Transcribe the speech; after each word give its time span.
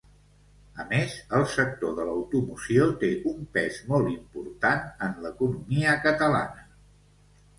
A 0.83 0.85
més, 0.93 1.11
el 1.39 1.43
sector 1.55 1.91
de 1.97 2.05
l'automoció 2.07 2.87
té 3.03 3.09
un 3.31 3.43
pes 3.57 3.77
molt 3.91 4.11
important 4.13 4.89
en 5.09 5.13
l'economia 5.27 5.93
catalana. 6.07 6.65